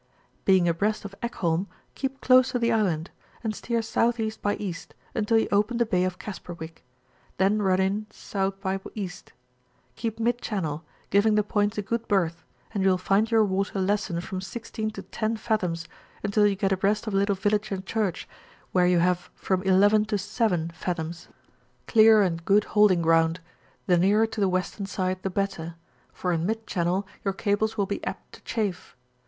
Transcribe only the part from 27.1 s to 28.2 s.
your cables wUl be